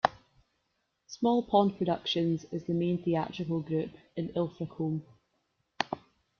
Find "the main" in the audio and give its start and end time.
2.63-3.03